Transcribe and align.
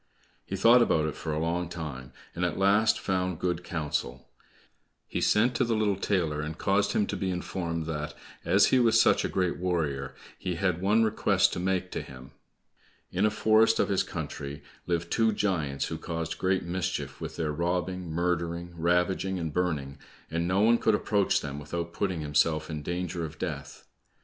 He 0.47 0.55
thought 0.55 0.81
about 0.81 1.05
it 1.05 1.13
for 1.15 1.31
a 1.31 1.37
long 1.37 1.69
time, 1.69 2.11
and 2.33 2.43
at 2.43 2.57
last 2.57 2.99
found 2.99 3.37
good 3.37 3.63
counsel. 3.63 4.29
He 5.07 5.21
sent 5.21 5.53
to 5.53 5.63
the 5.63 5.75
little 5.75 5.95
tailor 5.95 6.41
and 6.41 6.57
caused 6.57 6.93
him 6.93 7.05
to 7.05 7.15
be 7.15 7.29
informed 7.29 7.85
that 7.85 8.15
as 8.43 8.69
he 8.73 8.79
was 8.79 8.99
such 8.99 9.23
a 9.23 9.29
great 9.29 9.57
warrior, 9.59 10.15
he 10.39 10.55
had 10.55 10.81
one 10.81 11.03
request 11.03 11.53
to 11.53 11.59
make 11.59 11.91
to 11.91 12.01
him. 12.01 12.31
In 13.11 13.27
a 13.27 13.29
forest 13.29 13.79
of 13.79 13.89
his 13.89 14.01
country 14.01 14.63
lived 14.87 15.11
two 15.11 15.31
giants 15.33 15.85
who 15.89 15.99
caused 15.99 16.39
great 16.39 16.63
mischief 16.63 17.21
with 17.21 17.35
their 17.35 17.51
robbing, 17.51 18.09
murdering, 18.09 18.73
ravaging, 18.75 19.37
and 19.37 19.53
burning, 19.53 19.99
and 20.31 20.47
no 20.47 20.61
one 20.61 20.79
could 20.79 20.95
approach 20.95 21.41
them 21.41 21.59
without 21.59 21.93
putting 21.93 22.21
himself 22.21 22.71
in 22.71 22.81
danger 22.81 23.23
of 23.23 23.37
death. 23.37 23.85